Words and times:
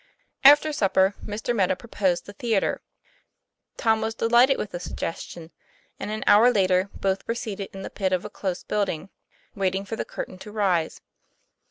After 0.43 0.73
supper, 0.73 1.13
Mr. 1.23 1.55
Meadow 1.55 1.75
proposed 1.75 2.25
the 2.25 2.33
theatre. 2.33 2.81
Tom 3.77 4.01
was 4.01 4.15
delighted 4.15 4.57
with 4.57 4.71
the 4.71 4.79
suggestion, 4.79 5.51
and 5.99 6.09
an 6.09 6.23
hour 6.25 6.49
later 6.51 6.89
both 6.99 7.27
were 7.27 7.35
seated 7.35 7.69
in 7.71 7.83
the 7.83 7.91
pit 7.91 8.11
of 8.11 8.25
a 8.25 8.29
close 8.31 8.63
building, 8.63 9.11
waiting 9.53 9.85
for 9.85 9.95
the 9.95 10.03
curtain 10.03 10.39
to 10.39 10.51
rise. 10.51 11.01